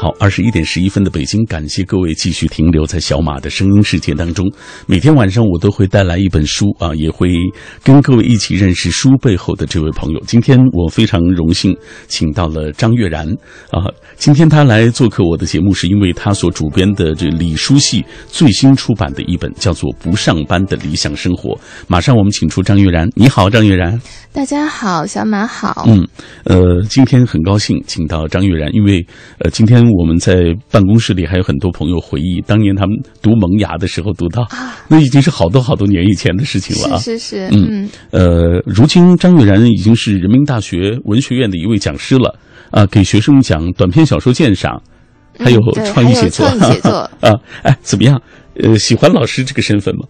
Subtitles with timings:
[0.00, 4.50] 好，二十一点十一分的北京，感谢各位继续停留在小马的声音世界当中。
[4.86, 7.28] 每天晚上我都会带来一本书啊，也会
[7.84, 10.22] 跟各位一起认识书背后的这位朋友。
[10.26, 11.76] 今天我非常荣幸
[12.08, 13.28] 请到了张悦然
[13.70, 21.50] 啊，今天他来做客我的节目，是因为他所主编的这李书系最新出版的一本叫做《不上班的理想生活》。
[21.88, 24.00] 马上我们请出张悦然，你好，张悦然。
[24.32, 25.84] 大家好，小马好。
[25.86, 26.08] 嗯，
[26.44, 29.04] 呃，今天很高兴请到张悦然，因为
[29.40, 34.46] 呃，今天我们在办公室里还有很多朋友回忆当年他们读萌芽的时候读到，
[34.88, 36.98] 那已经是好多好多年以前的事情了啊。
[36.98, 42.38] 是是是，嗯嗯，呃，如今张悦然已经是人民大学文学院的一位讲师了
[42.70, 44.80] 啊，给学生们讲短篇小说鉴赏，
[45.38, 48.20] 还有嗯对创意写作，还有创意写作啊，哎，怎么样？
[48.62, 50.04] 呃，喜欢老师这个身份吗？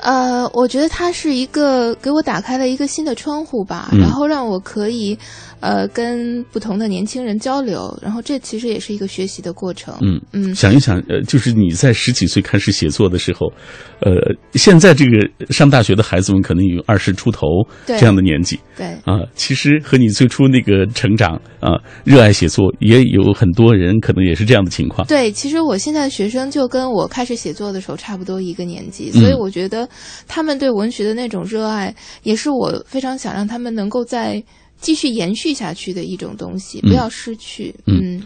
[0.00, 4.00] 呃，我觉得它是一个给我打开了一个新的窗户吧，嗯。
[4.00, 5.18] 然后让我可以
[5.60, 9.94] 呃跟不同的年轻人交流，然后这其实也是一个学习的过程。
[10.00, 10.54] 嗯嗯。
[10.54, 13.52] 想一想，呃，就是你在十几岁开始写作的时候，
[14.00, 14.12] 呃，
[14.54, 17.46] 现在这个上大学的孩子们可能有二十出头
[17.86, 18.58] 对这样的年纪。
[18.76, 25.04] 对，啊，其实和你最初那个成长啊，热爱写作，也有很多人可能也是这样的情况。
[25.08, 29.87] 对，其实我现在的学生就跟我开始写作的时候差不多一个年纪，嗯所以我觉得
[30.26, 34.42] 他们对文学的那种热爱，也是我非常想让他们能够再
[34.80, 36.90] 继续延续下去的一种东西，嗯。
[36.90, 37.74] 不要失去。
[37.86, 38.22] 嗯。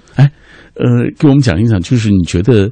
[0.75, 0.87] 呃，
[1.19, 2.71] 给我们讲一讲，就是你觉得，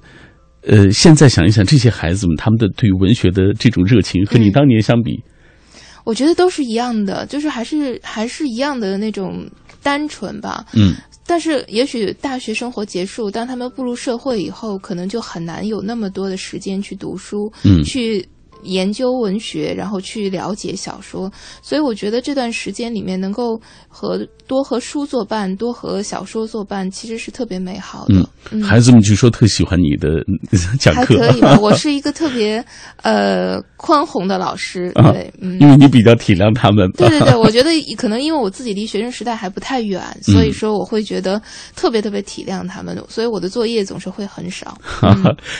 [0.62, 5.22] 呃，现在想一想，这些孩子们他们的对于文学的这种热情，和你嗯当年相比，
[6.04, 9.46] 我觉得都是一样的，就是还是还是一样的那种
[9.82, 10.64] 单纯吧。
[10.72, 10.94] 嗯。
[11.26, 17.84] 但是也许大学生活结束，当他们步入社会以后，可能就很难有那么多的时间去读书，嗯。
[17.84, 18.26] 去
[18.62, 21.30] 研究文学，然后去了解小说。
[21.62, 28.28] 所以我觉得这段时间里面，能够和多和书作伴，多和小说作伴，其实是特别美好的。
[28.62, 30.24] 孩子们据说特喜欢你的
[30.80, 31.58] 讲课还，可以吧？
[31.60, 32.64] 我是一个特别
[33.02, 36.90] 呃宽宏的老师，啊对，嗯，因为你比较体谅他们。
[36.92, 41.40] 对对对， 我觉得可能因为我自己离学生时代还不太远，嗯所以说我会觉得
[41.76, 44.76] 特别特别体谅他们，所以我的作业总是会很少。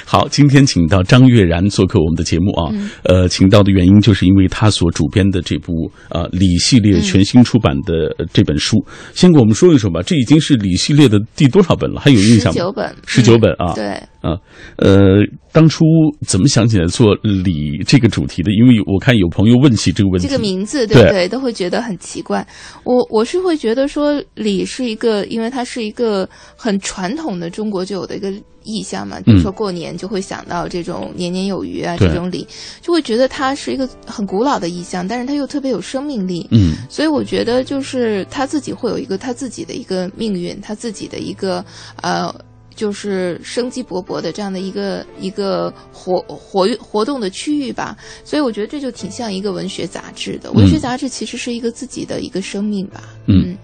[0.05, 2.71] 好，今天请到张悦然做客我们的节目啊。
[2.73, 8.77] 嗯呃，请到的原因就是因为他所主编的这部呃李系列全新出版的呃这本书。
[9.15, 12.01] 先给我们说一说吧，这已经是李系列的第多少本了？
[12.01, 12.70] 还有印象吗？
[12.71, 13.73] 十九本，十九本啊。
[13.75, 13.87] 对，
[14.21, 14.39] 啊，
[14.77, 15.19] 呃，
[15.53, 15.85] 当初
[16.27, 18.51] 怎么想起来做礼这个主题的？
[18.53, 20.29] 因为我看有朋友问起这个问题。
[20.29, 22.47] 这个名字对不对对，都会觉得很奇怪。
[22.85, 28.33] 我我是会觉得说礼是一个，因为它是一个很传统的中国就有的一个
[28.63, 32.47] 意象嘛，比如说过年就会想到这种年年有余啊，对这种礼，
[32.83, 36.47] 就会觉得它是一个很古老的意象，但是它又特别有生命力。
[36.51, 41.65] 嗯所以我觉得，就是他自己会有一个他自己的一个命运，他自己的一个
[42.03, 42.33] 呃，
[42.81, 47.95] 就是生机勃勃的这样的一个一个活活跃活动的区域吧。
[48.25, 50.51] 所以我觉得这就挺像一个文学杂志的。
[50.53, 53.03] 文学杂志其实是一个自己的一个生命吧。
[53.27, 53.55] 嗯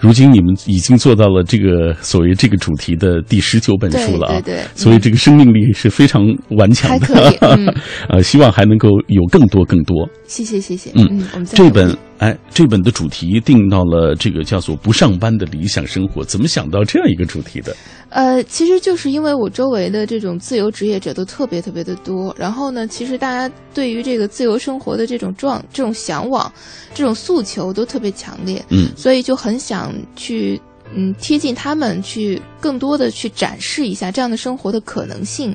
[0.00, 7.74] 如今你们已经做到了这个所谓这个主题的第十九本书了啊，对对对所以这个生命力是非常顽强的，还可以嗯
[8.10, 10.06] 呃，希望还能够有更多更多。
[10.26, 10.90] 谢谢谢谢。
[10.94, 17.74] 嗯嗯，我们再这本哎，这本的主题定到了这个叫做“不上班的理想生活”，怎么想到这样一个主题的？
[18.14, 26.50] 呃，其实就是因为我周围的这种自由职业者都特别特别的多，然后呢，其实大家对于这个自由生活的这种状、这种向往、
[26.94, 30.60] 这种诉求都特别强烈，嗯所以就很想去
[30.94, 35.52] 嗯贴近他们，去更多的去展示一下这样的生活的可能性。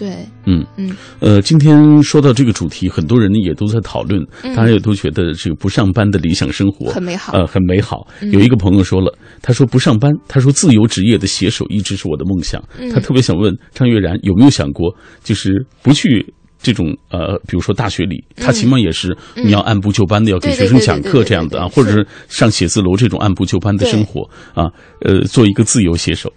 [0.00, 0.64] 对，嗯。
[0.78, 0.96] 嗯。
[1.18, 4.56] 呃，今天说到这个主题，很多人也都在讨论，嗯。
[4.56, 7.34] 大家也都觉得这个不上班的理想生活很美好。
[7.34, 8.06] 呃，很美好。
[8.22, 8.32] 嗯。
[8.32, 12.64] 有一个朋友说了，他说不上班，他说自由职业的写手一直是我的梦想。
[12.78, 12.88] 嗯。
[12.90, 14.90] 他特别想问张悦然有没有想过，
[15.22, 16.26] 就是不去。
[16.62, 24.68] 这种呃，比如说大学里，他起码也是嗯你要按部就班的，要给学生讲课这样的啊，或者是上写字楼这种按部就班的生活啊，
[25.00, 26.30] 呃，做一个自由写手。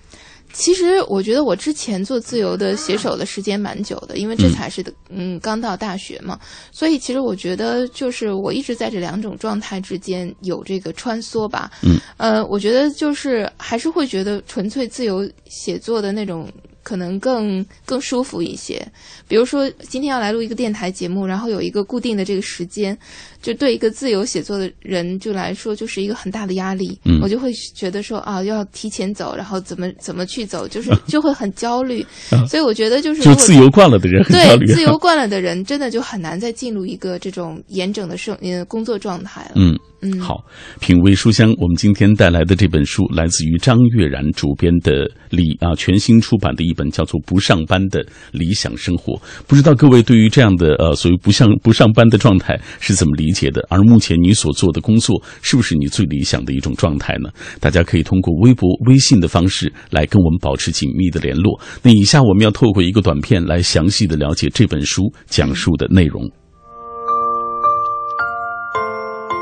[0.54, 6.40] 其实我觉得我之前做自由的写手的时间蛮久的，因为这才是嗯刚到大学嘛，
[6.72, 11.72] 所以其实我觉得就是我一直在这两种状态之间有这个穿梭吧。
[11.82, 16.48] 嗯，呃，我觉得就是还是会觉得纯粹自由写作的那种
[16.84, 18.86] 可能更更舒服一些。
[19.28, 22.96] 比如说今天要来录一个电台节目，然后有一个固定的这个时间，
[23.44, 26.98] 就对一个自由写作的人就来说，就是一个很大的压力。
[27.06, 32.04] 嗯我就会觉得说啊，要提前走，然后怎么怎么去走，就是就会很焦虑。
[32.48, 34.66] 所以我觉得就是就自由惯了的人很焦虑。
[34.66, 39.52] 对自由惯了的人，真的就很难再进入一个这种严整的生呃工作状态了。
[39.56, 39.78] 嗯。
[40.06, 40.44] 嗯，好，
[40.82, 49.14] 品味书香，我们今天带来的这本书来自于张悦然主编的理啊全新出版的一本叫做《不上班的理想生活》。
[49.48, 53.66] 不知道各位对于这样的呃所谓不上不上班的状态是怎么理解的？
[53.70, 57.30] 而目前你所做的工作是不是你最理想的一种状态呢？
[57.60, 61.60] 大家可以通过微博、微信的方式来跟我们保持紧密的联络。
[61.82, 66.30] 那以下我们要透过一个短片来详细的了解这本书讲述的内容。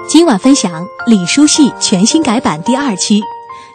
[0.10, 3.22] 今晚分享李书系全新改版第二期，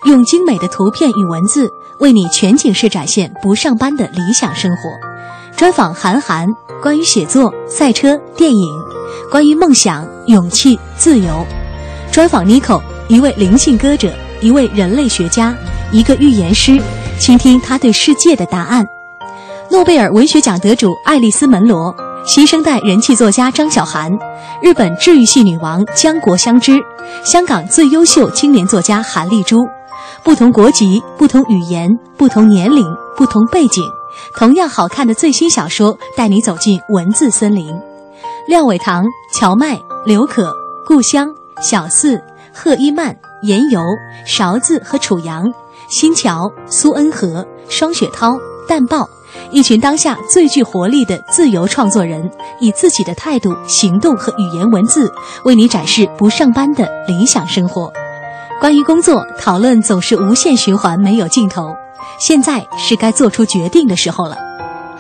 [0.07, 1.69] 用精美的图片与文字
[2.01, 4.77] 为你全景式展现不上班的理想生活。
[5.57, 6.47] 专访韩寒，
[6.83, 8.75] 关于写作、赛车、电影，
[9.31, 11.45] 关于梦想、勇气、自由。
[12.11, 15.55] 专访 Nico，一位灵性歌者，一位人类学家，
[15.93, 16.81] 一个预言师，
[17.19, 18.87] 倾听他对世界的答案。
[19.71, 21.95] 诺贝尔文学奖得主爱丽丝·门罗。
[22.25, 24.11] 新生代人气作家张小涵，
[24.61, 26.81] 日本治愈系女王江国香织，
[27.25, 29.65] 香港最优秀青年作家韩丽珠，
[30.25, 32.85] 不同国籍、不同语言、不同年龄、
[33.17, 33.85] 不同背景，
[34.37, 37.73] 同样好看的最新小说，带你走进文字森林。
[38.47, 40.55] 廖伟棠、乔麦、刘可、
[40.85, 42.23] 故乡、小四、
[42.55, 43.81] 贺一曼、严游、
[44.25, 45.53] 勺子和楚阳，
[45.89, 48.39] 新桥、苏恩和、双雪涛、
[48.69, 49.09] 淡豹。
[49.51, 55.13] 一群当下最具活力的自由创作人，以自己的态度、行动和语言文字，
[55.45, 57.93] 为你展示不上班的理想生活。
[58.61, 61.75] 关于工作讨论总是无限循环，没有尽头。
[62.21, 64.37] 现在是该做出决定的时候了。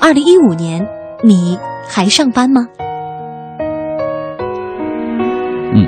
[0.00, 0.84] 二零一五年，
[1.22, 1.56] 你
[1.88, 2.66] 还上班吗？
[5.76, 5.86] 嗯，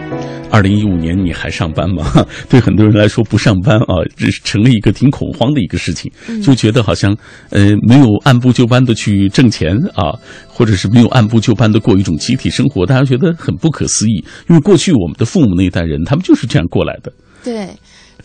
[0.51, 2.05] 二零一五年你还上班吗？
[2.51, 6.13] 对很多人来说，不上班啊，这是成了一个挺恐慌的一个事情，
[6.43, 7.17] 就觉得好像
[7.49, 10.13] 呃没有按部就班的去挣钱啊，
[10.47, 14.23] 或者是没有按部就班的过一种集体生活，大家觉得很不可思议。
[14.49, 17.11] 因为过去我们的父母那一代人，他们就是这样过来的。
[17.43, 17.69] 对。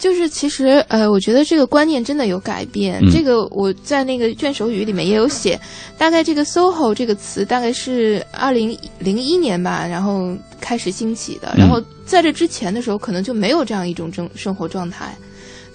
[0.04, 3.00] 就是其实呃，我觉得这个观念真的有改变。
[3.02, 5.58] 嗯、这个我在那个卷首语里面也有写，
[5.98, 11.54] 大概这个 “soho” 这个词大概是二零零一年吧，然后开始兴起的。
[11.58, 15.16] 然后在这之前的时候，可能就没有这样一种生生活状态。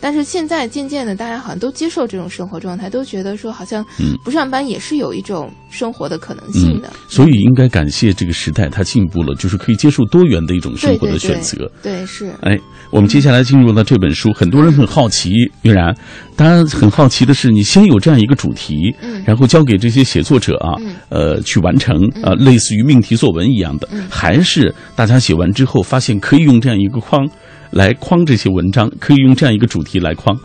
[0.00, 3.84] 但是现在渐渐的，大家好像都接受这种生活状态，都觉得说好像
[4.24, 6.88] 不上班也是有一种生活的可能性的。
[6.88, 11.58] 嗯、所以应该感谢这个时代，它进步了，就是可以接受多元的一种生活的选择。
[11.82, 12.32] 对,对,对，是。
[12.42, 12.58] 哎，
[12.90, 15.30] 我们接下来进入到这本书，很多人很好奇，
[15.62, 15.94] 月然，
[16.36, 27.28] 大家很好奇的是，你先有这样一个主题，嗯，然后交给这些写作者啊，嗯、呃，去完成啊、呃，类似于命题作文一样的，嗯、还是大家写完之后发现可以用这样一个框。
[27.70, 30.38] 来框这些文章，可以用这样一个主题来框，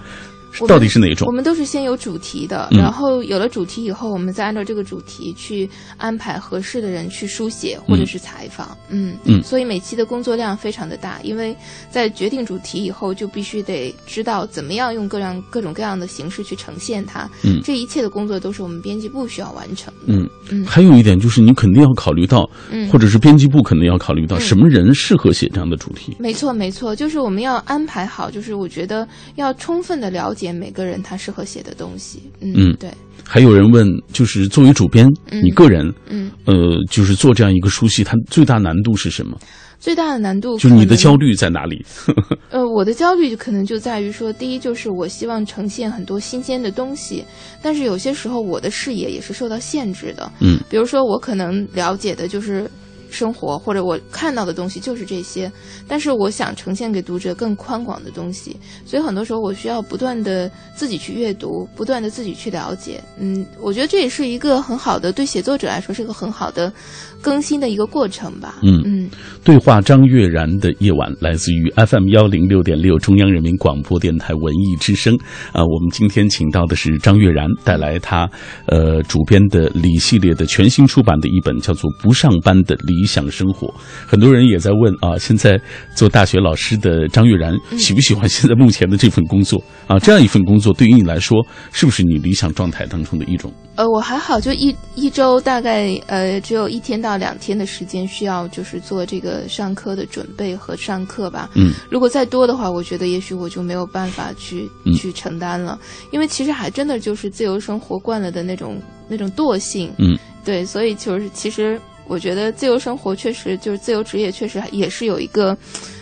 [0.67, 1.27] 到底是哪种？
[1.27, 8.77] 我们都是先有主题的，嗯、然后有了主题以后，我们再按照这个主题去安排合适的人去书写或者是采访。
[8.89, 11.55] 嗯嗯，所以每期的工作量非常的大，因为
[11.89, 17.29] 在决定主题以后，就必须得知道怎么样用各样各种各样的形式去呈现它。
[17.43, 20.13] 嗯，这一切的工作都是我们编辑部需要完成的。
[20.13, 26.15] 嗯嗯，还有一点就是你肯定要考虑到，嗯，或者是编辑部肯定要考虑到什么人适合写这样的主题。
[26.19, 32.23] 没错，没错，就是我们要安排好，就是我觉得要充分的了解每个人他适合写的东西。
[32.41, 32.89] 嗯，嗯对。
[33.23, 36.53] 还有人问，就是作为主编，嗯、你个人，嗯，呃，
[36.89, 39.37] 就是做这样一个书系，它最大难度是什么？
[39.79, 41.85] 最大的难度就是你的焦虑在哪里？
[42.51, 47.23] 呃，我的焦虑可能就在于说，第一就是我希望呈现很多新鲜的东西，
[47.61, 50.31] 但是有些时候我的视野也是受到限制的。
[50.39, 52.69] 嗯，比如说我可能了解的就是
[53.13, 55.49] 生活，或者我看到的东西就是这些，
[55.87, 63.01] 但是我想呈现给读者更宽广的东西，所以很多时候我需要不断的自己去阅读，不断的自己去了解。
[63.19, 66.73] 嗯，我觉得这也是一个很好的，对写作者来说是个很好的
[67.21, 68.59] 更新的一个过程吧。
[68.63, 69.09] 嗯嗯。
[69.43, 75.13] 对话张悦然的夜晚，来自于 FM 幺零六点六中央人民广播电台文艺之声。
[75.51, 78.27] 啊、呃，我们今天请到的是张悦然，带来他
[78.67, 83.67] 呃主编的李系列的全新出版的一本叫做《不上班的理理想生活。
[84.07, 85.59] 很多人也在问啊，现在
[85.93, 89.99] 做大学老师的张悦然喜不喜欢现在目前的这份工作啊？
[89.99, 93.51] 这样一份工作对于你来说，是不是你理想状态当中的一种？
[93.75, 101.49] 呃，我还好，就一一周大概呃只有一天到两天的时间需要就是做这个上课的准备和上课吧。
[101.55, 105.77] 嗯，如果再多的话，我觉得也许我就没有办法去、嗯去承担了，
[106.11, 108.79] 因为其实还真的就是自由生活惯了的那种
[109.09, 109.91] 那种惰性。
[109.97, 115.57] 嗯，对，所以就是其实我觉得自由生活确实就是自由职业，确实也是有一个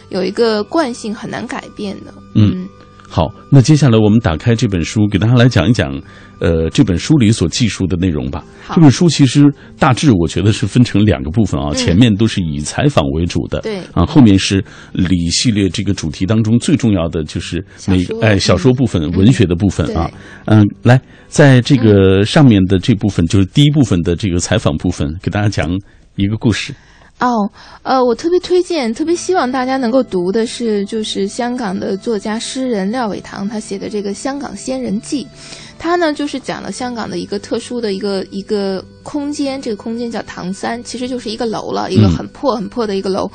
[0.09, 2.13] 有一个惯性很难改变的。
[2.35, 2.67] 嗯
[3.07, 6.01] 好，那接下来我们打开这本书，给大家来讲一讲，
[6.41, 8.43] 呃，这本书里所记述的内容吧。
[8.73, 11.75] 这本书其实大致我觉得是分成两个部分啊，嗯。
[11.75, 13.77] 前面都是以采访为主的，对。
[13.93, 19.11] 啊，后面是李系列这个主题当中最重要的就是每哎小说部分、嗯。
[19.11, 19.95] 文学的部分对。
[19.95, 20.09] 啊，
[20.45, 25.69] 嗯，来，在这个上面的这部分就是第一部分的这个采访部分，给大家讲
[26.15, 26.73] 一个故事。
[27.21, 27.47] 哦，
[27.83, 35.23] 呃，我特别推荐，特别希望大家能够读的是，就是香港的作家诗人廖伟棠他写的这个《香港仙人记》，
[35.77, 43.29] 他呢就是讲了香港的一个特殊的一个一个空间，这个空间叫唐三，其实就是一个楼了，一个嗯很破很破的一个楼，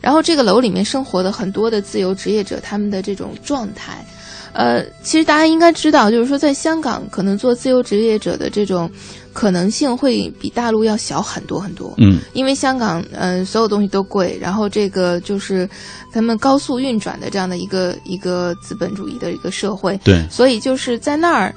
[0.00, 4.06] 然后这个楼里面生活的很多的自由职业者，他们的这种状态。
[4.52, 8.90] 呃，其实大家应该知道，就是说，在香港，可能做自由职业者的这种
[9.32, 11.94] 可能性会比大陆要小很多很多。
[11.98, 15.68] 嗯因为香港，嗯、所有东西都贵，然后这个就是
[16.12, 21.54] 他们高速运转的这样的一个一个资本主义的一个社会，对，所以就是在那儿，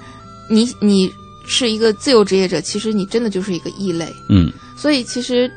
[0.49, 1.11] 你你
[1.45, 5.51] 是一个自由职业者，其实你真的就是一个异类，嗯所以其实。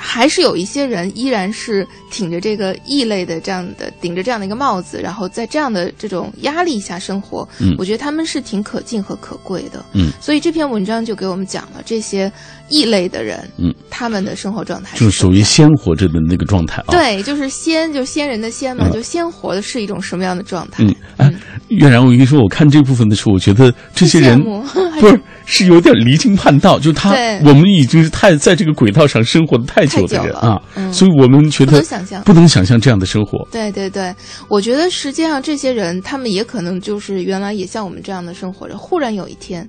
[0.00, 7.46] 还是有一些人依然是挺着这个异类的这样的顶着这样的一个帽子，然后在这样的这种压力下生活。
[7.58, 9.84] 嗯我觉得他们是挺可敬和可贵的。
[9.92, 12.30] 嗯，所以这篇文章就给我们讲了这些
[12.68, 16.90] 异类的人，嗯，他们的生活状态就属于鲜活着的那个状态啊。
[16.92, 20.84] 对，就是鲜，就是鲜人的鲜嘛，嗯就鲜活的是一种什么样的状态？
[20.84, 21.34] 嗯，哎，
[21.68, 24.40] 月然，我跟你说，我看这部分的时候，我觉得这些人
[25.00, 27.10] 不是 是有点离经叛道，就他
[27.42, 30.92] 我们已经是太在这个轨道上生活的太久的人啊，嗯。
[30.92, 32.22] 所以我们觉不得能想象。
[32.22, 33.48] 不能想象这样的生活。
[33.50, 34.14] 对对对，
[34.48, 39.66] 我觉得实际上这些人，他们也可能就是原来也像我们这样的生活着，忽然有一天，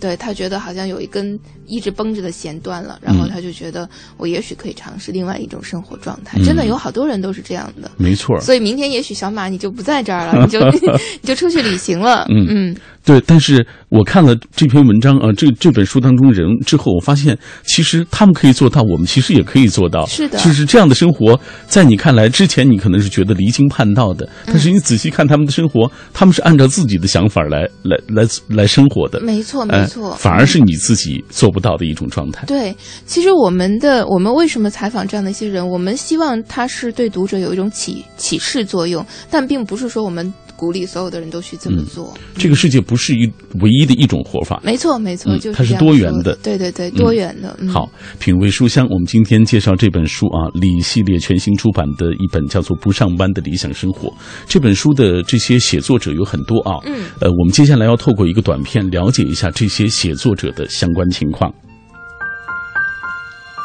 [0.00, 6.38] 对他觉得好像有一根一直绷着的弦断了，然后嗯他就觉得我也许可以尝试另外一种生活状态。
[6.38, 7.90] 嗯真的有好多人都是这样的。
[7.98, 10.58] 没错，所以明天也许小马你就不在这儿了， 你就
[11.20, 12.26] 你就出去旅行了。
[12.30, 13.20] 嗯嗯对。
[13.26, 20.06] 但是我看了这篇文章啊，这这本书当中人之后，我发现其实他们可以做到，我们其实也可以做到。
[20.06, 29.20] 是的就是这样的生活，在你看来，之前你可能是觉得离经叛道的，但嗯是你仔细看他们的生活，他们是按照自己的想法来来来来生活的。
[29.20, 32.44] 没错哎没错，反而是你自己做不到的一种状态。
[32.46, 32.74] 对，
[33.06, 35.66] 其实我们的我们为什么采访这样的一些人？
[35.66, 42.12] 我们希望他是对读者有一种启启示作用，但并不是说我们鼓励所有的人都去这么做。
[42.36, 44.60] 这个世界不是一唯一的一种活法。
[44.64, 46.36] 没错，没错，嗯就是它是多元的。
[46.42, 47.56] 对对对，多元的。
[47.60, 47.88] 嗯、好，
[48.18, 54.08] 品味书香，我们今天介绍这本书啊，李系列全新出版的一本叫做《不上班的理想生活》。
[54.48, 61.47] 这本书的这些写作者有很多啊，嗯，呃，我们接下来要透过一个短片了解一下这些写作者的相关情况。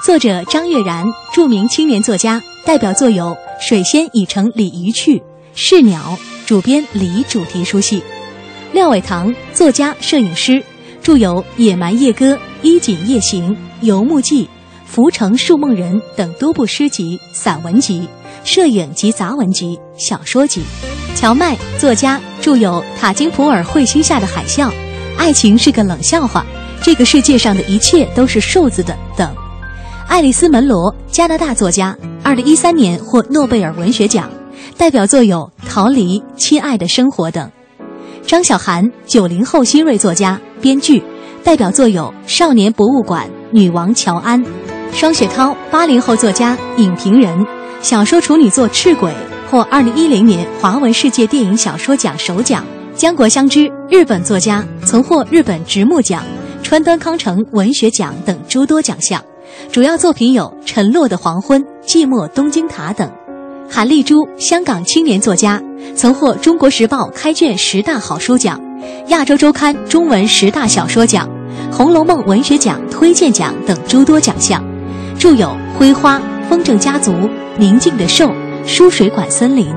[0.03, 3.27] 作者张悦然，著名青年作家，代表作有
[3.65, 5.17] 《水仙已成鲤鱼去》
[5.55, 8.03] 《是鸟》，主编李主题书系。
[8.73, 10.61] 廖伟棠，作家、摄影师，
[11.01, 14.43] 著有《野蛮夜歌》《衣锦夜行》《游牧记》
[14.85, 18.05] 《浮城树梦人》等多部诗集、散文集、
[18.43, 20.63] 摄影及杂文集、小说集。
[21.15, 24.67] 乔麦，作家，著有《塔金普尔彗星下的海啸》
[25.17, 26.45] 《爱情是个冷笑话》
[26.85, 29.33] 《这个世界上的一切都是瘦子的》等。
[30.13, 34.29] 爱丽丝·门罗，加拿大作家，二零一三年获诺贝尔文学奖，
[34.77, 37.49] 代表作有《逃离》《亲爱的生活》等。
[38.21, 41.03] 张小涵，九零后新锐作家、编剧，
[41.43, 44.39] 代表作有《少年博物馆》《女王乔安》。
[44.93, 47.43] 双雪涛，八零后作家、影评人，
[47.81, 49.09] 小说处女作《赤鬼》
[49.49, 52.63] 获二零一零年华文世界电影小说奖首奖。
[52.95, 56.21] 江国香织，日本作家，曾获日本直木奖、
[56.61, 59.19] 川端康成文学奖等诸多奖项。
[59.71, 63.09] 主要作品有《沉落的黄昏》《寂寞东京塔》等。
[63.69, 65.61] 韩丽珠，香港青年作家，
[65.95, 68.59] 曾获《中国时报》开卷十大好书奖、
[69.07, 71.27] 亚洲周刊中文十大小说奖、
[71.75, 74.63] 《红楼梦》文学奖推荐奖等诸多奖项，
[75.17, 76.19] 著有《灰花》
[76.49, 77.11] 《风筝家族》
[77.57, 78.25] 《宁静的兽》
[78.67, 79.67] 《输水管森林》。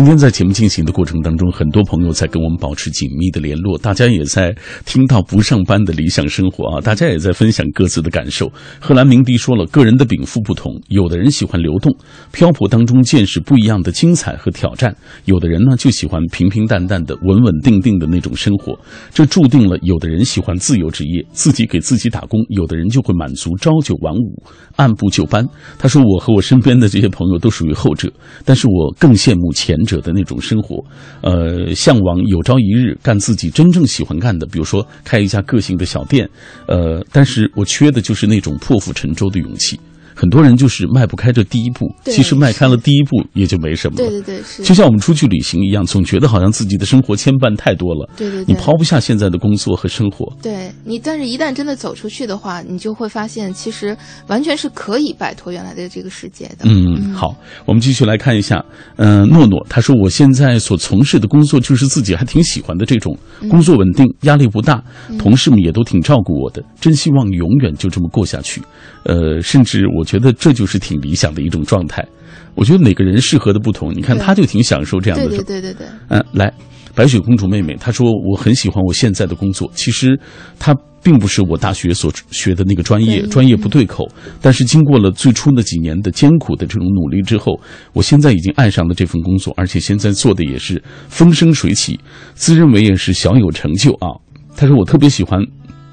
[0.00, 4.50] 今天在节目进行的过程当中，很多朋友在跟我们保持紧密的联络，大家也在
[4.86, 8.50] 听到不上班的理想生活啊，大家也在分享各自的感受。
[8.78, 11.94] 荷兰鸣笛说了，个人的禀赋不同，有的人喜欢流动、
[12.32, 18.74] 漂泊当中见识不一样的精彩和挑战，有的人呢就喜欢平平淡淡的、稳稳定定的那种生活。
[19.12, 24.42] 这注定了，有的人喜欢自由职业，自己给自己打工；有的人就会满足朝九晚五、
[24.76, 25.46] 按部就班。
[25.78, 28.10] 他说，我和我身边的这些朋友都属于后者，
[28.46, 30.84] 但是我更羡慕前者的那种生活，
[31.22, 36.28] 呃，向往有朝一日干自己真正喜欢干的，比如说开一家个性的小店，
[36.66, 39.78] 呃，但是我缺的就是那种破釜沉舟的勇气。
[40.14, 44.08] 很多人就是迈不开这第一步，其实迈开了第一步也就没什么了。
[44.08, 50.30] 对对对，是，就像我们出去旅行一样，总觉得好像自己的生活牵绊太多了，对对对你抛不下现在的工作和生活。
[50.42, 56.64] 对你，但是一旦真的走出去的话，你就会发现，其实完全是可以摆脱原来的这个世界的。
[56.64, 58.64] 嗯，好，我们继续来看一下，
[58.96, 63.16] 嗯、诺诺他说，我现在所从事的工作就是自己还挺喜欢的这种
[63.48, 64.82] 工作，稳定，压力不大，
[65.18, 68.62] 同事们也都挺照顾我的，真希望永远就这么过下去。
[69.04, 72.06] 呃，甚至我觉得这就是挺理想的一种状态。
[72.54, 76.52] 我觉得每个人适合的不同，你看他就挺享受这样的对对对对对，嗯，来，
[76.94, 80.18] 白雪公主妹妹，她说我很喜欢我现在的工作，其实
[80.58, 84.06] 她并不是我大学所学的那个专业，专业不对口。
[84.42, 87.58] 但是经过了最初那几年的艰苦的这种努力之后，
[87.92, 91.98] 我现在已经爱上了这份工作，而且现在做的也是风生水起，
[92.34, 94.10] 自认为也是小有成就啊。
[94.56, 95.40] 她说我特别喜欢，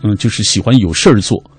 [0.04, 1.57] 嗯，就是喜欢有事儿做，嗯。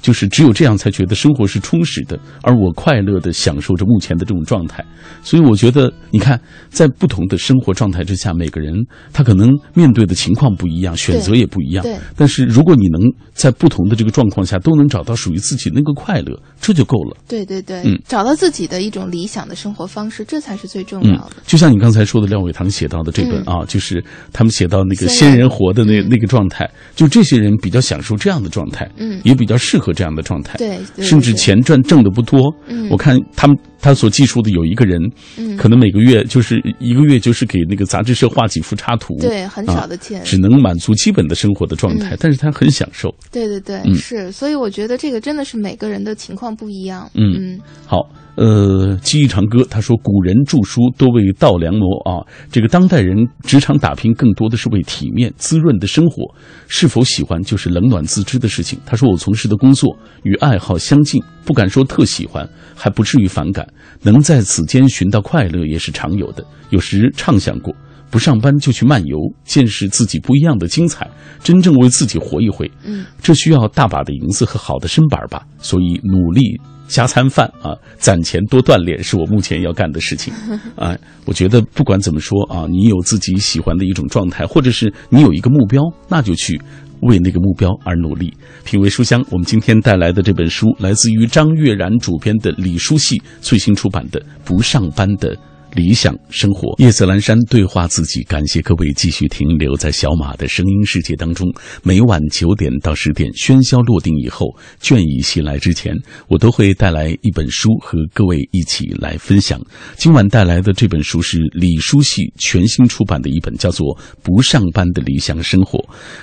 [0.00, 4.84] 就是只有这样才觉得生活是充实的，而我快乐的享受着目前的这种状态。
[5.22, 8.74] 所以我觉得，你看，在不同的生活状态之下，每个人
[9.12, 11.82] 他可能面对的情况不一样，选择也不一样。
[11.82, 13.00] 对但是如果你能
[13.34, 17.16] 在不同的这个状况下都能找到属于自己那个快乐，这就够了。
[17.26, 24.02] 对对对，嗯找到自己的一种理想的生活方式，这才是最重嗯要的。，就像你刚才说的，廖伟棠写到的这本、啊，就是
[24.32, 30.56] 他们写到那个仙人仙人活的那、那个状态，就这些人比较享受这样的状态，嗯也比较适合这样的状态。
[30.58, 32.54] 对对甚至钱赚挣的不多。
[32.68, 35.00] 嗯我看他们他所记述的有一个人，
[35.36, 43.14] 嗯可能每个月就是一个月就是给那个杂志社画几幅插图，对很少啊的钱只能满足基本的生活的状态，嗯但是他很享受。
[43.30, 47.10] 对对对，嗯是，所以我觉得这个真的是每个人的情况不一样。
[47.14, 56.22] 嗯嗯好，呃，记忆长歌他说，古人著书多为稻粱谋啊，这个当代人职场打拼更多的是为体面滋润的生活，
[56.68, 58.78] 是否喜欢就是冷暖自知的事情。
[58.86, 59.92] 他说，我从事的工作
[60.22, 63.66] 与爱好相近，不敢说特喜欢，还不至于反感，
[64.02, 66.44] 能在此间寻到快乐也是常有的。
[66.70, 67.74] 有时畅想过。
[68.10, 71.06] 不上班就去漫游，见识自己不一样的精彩，
[71.42, 72.70] 真正为自己活一回。
[72.82, 75.44] 嗯，这需要大把的银子和好的身板吧。
[75.58, 80.34] 所以努力加餐饭啊，攒钱多锻炼是我目前要干的事情。
[80.74, 80.96] 啊，
[81.26, 86.60] 我觉得不管怎么说啊，你有自己喜欢的一种状态，或者是你有一个目标，那就去。
[87.02, 88.36] 为那个目标而努力。
[88.64, 95.32] 品味书香，我们今天带来的这本书来自于张悦然主编的李书系最新出版的《不上班的》。
[95.74, 98.22] 理想生活，夜色阑珊，对话自己。
[98.22, 101.46] 感谢各位继续停留在小马的声音世界当中。
[101.82, 104.46] 每晚九点到十点，喧嚣落定以后，
[104.80, 105.94] 倦意袭来之前，
[106.26, 109.60] 我都会带来一本书和各位一起来分享。
[109.96, 113.86] 今晚带来的这本书是李书系全新出版的一本，叫做
[114.22, 115.78] 《不上班的理想生活》。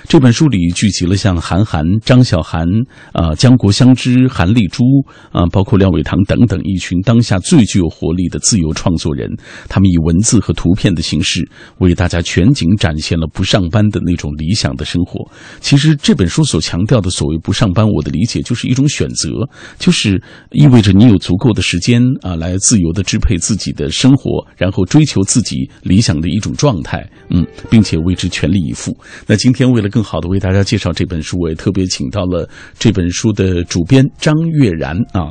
[0.08, 2.66] 这本书里聚集了像韩寒、张小涵、
[3.12, 4.82] 啊、呃、江国香枝、韩丽珠
[5.30, 9.30] 啊、包括廖伟棠等等一群当下最具有活力的自由创作人。
[9.68, 15.28] 他们以文字和图片的形式为大家全景展现了不上班的那种理想的生活。
[15.60, 19.30] 其实这本书所强调的所谓不上班，我的理解就是一种选择，
[19.78, 28.96] 就是意味着你有足够的时间啊，来自由的支配自己的生活，然后追求自己理想的一种状态，嗯，并且为之全力以赴。
[29.26, 35.30] 那今天为了更好的为大家介绍这本书，我也特别请到了这本书的主编张悦然啊，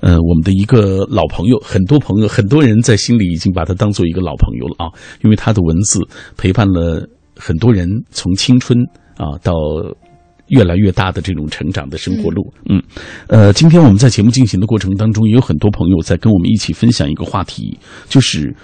[0.00, 4.92] 呃，我们的一个老朋友，很多朋友，很多人在心心里已经把他当做一个老朋友了啊，
[5.24, 5.98] 因为他的文字
[6.36, 7.02] 陪伴了
[7.34, 8.78] 很多人从青春
[9.16, 9.54] 啊到
[10.48, 12.52] 越来越大的这种成长的生活路。
[12.68, 12.80] 嗯，
[13.26, 18.54] 呃，今天我们在节目进行的过程当中，也有很多朋友在跟我们一起分享一个话题，就是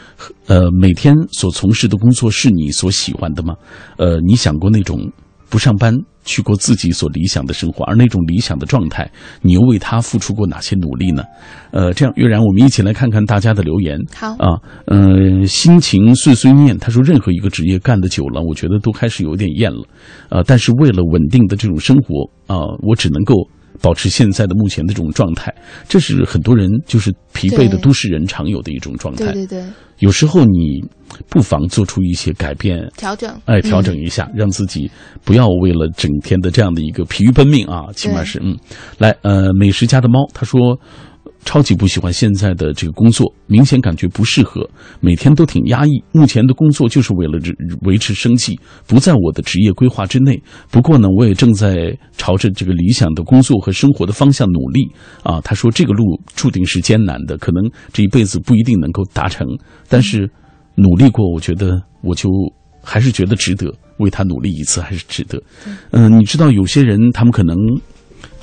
[0.47, 3.55] 呃，每天所从事的工作是你所喜欢的吗？
[3.97, 5.11] 呃，你想过那种
[5.53, 5.95] 不上班？
[6.25, 9.11] 去过自己所理想的生活，而那种理想的状态，
[9.43, 11.25] 你又为他付出过哪些努力呢？
[11.73, 13.99] 呃，这样，月然，我们一起来看看大家的留言。
[14.15, 19.85] 好啊，呃，心情碎碎念，他说，任何一个职业干得久了，我觉得都开始有点厌了，
[20.31, 23.35] 呃，但是为了稳定的这种生活啊、呃，我只能够
[23.81, 25.55] 保持现在的目前的这种状态，
[25.89, 29.33] 这是很多人就是疲惫的都市人常有的一种状态。
[29.33, 29.65] 对对对，
[29.99, 30.83] 有时候你
[31.29, 34.91] 不妨做出一些改变，调整，哎，调整一下，让自己
[35.25, 38.57] 不要为了整天的这样的一个疲于奔命啊，起码是嗯，
[38.99, 40.79] 来，呃，美食家的猫他说。
[41.45, 44.69] 超级不喜欢现在的这个工作，明显感觉不适合，
[45.01, 46.03] 每天都挺压抑。
[46.13, 47.39] 目前的工作就是为了
[47.83, 50.41] 维持生计，不在我的职业规划之内。
[50.71, 54.89] 不过呢，我也正在朝着这个理想的工作和生活的方向努力
[55.25, 55.41] 啊。
[55.41, 59.47] 他说这个路注定是艰难的，可能这一辈子不一定能够达成，
[59.89, 60.31] 但是
[60.77, 62.31] 努力过，我觉得我就
[62.83, 65.43] 还是觉得值得，为他努力一次还是值得。
[65.91, 67.57] 嗯、你知道有些人他们可能，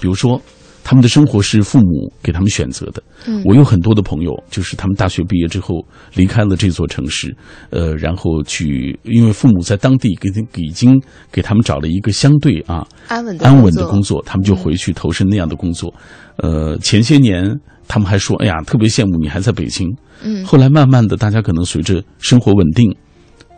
[0.02, 0.40] 比如说。
[0.84, 3.04] 他们的生活是父母给他们选择的。
[3.28, 7.36] 嗯我有很多的朋友，就是他们大学毕业之后离开了这座城市，
[7.70, 11.00] 呃，然后去，因为父母在当地给已经
[11.32, 15.94] 给他们找了一个相对啊安稳的安稳的工作，他们就回去投身那样的工作。
[16.38, 17.54] 呃，前些年
[17.88, 19.88] 他们还说，哎呀，特别羡慕你还在北京。
[20.24, 22.94] 嗯后来慢慢的，大家可能随着生活稳定，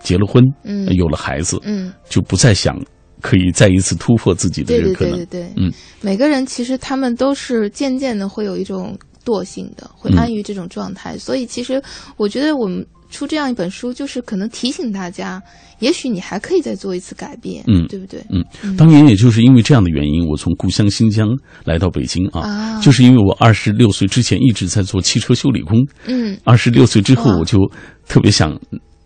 [0.04, 2.80] 结了婚，嗯呃有了孩子，嗯，就不再想
[3.22, 5.16] 可以再一次突破自己的这个可能。
[5.18, 11.18] 对对对，嗯，每个人其实他们都是渐渐的会有一种惰性的，会嗯安于这种状态。
[11.18, 11.82] 所以其实
[12.18, 15.42] 我觉得我们出这样一本书，就是可能提醒大家，
[15.80, 18.24] 也许你还可以再做一次改变，嗯对不对？
[18.30, 21.28] 嗯，当年也就是因为这样的原因，我从故乡新疆
[21.66, 27.60] 来到北京啊，啊就是因为我二十六岁之前一直在做汽车修理工，嗯二十六岁之后我就
[28.08, 28.60] 特别想。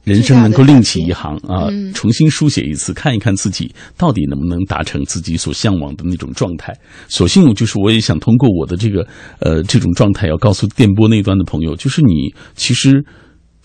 [0.06, 1.94] 人生能够另起一行啊，嗯。
[1.94, 6.74] 重新书写一次，看一看自己到底能不能达成自己所向往的那种状态。
[7.10, 9.06] 所幸就是我也想通过我的这个
[9.39, 13.04] 呃这种状态，要告诉电波那端的朋友，就是你其实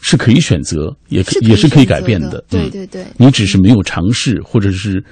[0.01, 2.39] 是可以选择，也也是可以改变的。
[2.51, 2.63] 嗯。
[2.63, 3.05] 对对对。
[3.19, 5.05] 你只是没有尝试，或者是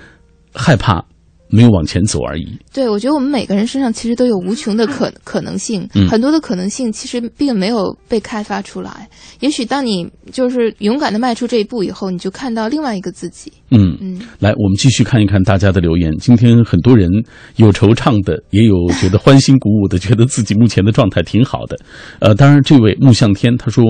[0.54, 1.04] 害怕
[1.50, 2.46] 没有往前走而已。
[2.72, 9.08] 对，我觉得我们每个人身上其实都有无穷的可可能性，嗯很多的可能性其实并没有被开发出来。
[9.40, 13.52] 也许当你就是勇敢的迈出这一步以后，你就看到另外一个自己。
[13.70, 16.10] 嗯，嗯，来，我们继续看一看大家的留言。
[16.18, 17.08] 今天很多人
[17.56, 21.78] 有惆怅的，也有觉得欢欣鼓舞的，觉得自己目前的状态挺好的。
[22.20, 23.84] 呃，当然，这位木向天他说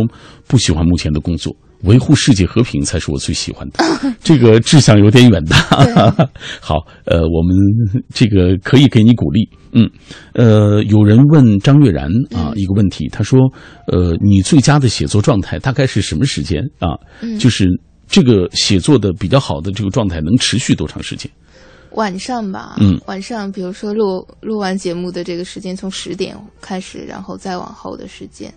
[0.46, 3.84] 不喜欢目前的工作，维护世界和平才是我最喜欢的。
[4.20, 5.56] 这个志向有点远大。
[6.60, 7.56] 好，呃，我们
[8.12, 9.48] 这个可以给你鼓励。
[9.72, 9.88] 嗯，
[10.32, 13.38] 呃，有人问张悦然啊、一个问题，他说，
[13.86, 16.96] 呃，你最佳的写作状态大概是什么时间啊？
[17.38, 17.66] 就是
[18.06, 21.30] 这个写作的比较好的这个状态能持续多长时间？
[21.92, 28.52] 晚上吧，嗯晚上比如说录录完节目的这个时间从十点开始，然后再往后的时间，